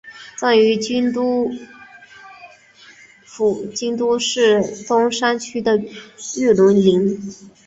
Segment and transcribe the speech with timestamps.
[0.35, 1.51] 葬于京都
[3.23, 5.77] 府京都市东山区的
[6.39, 7.21] 月轮陵。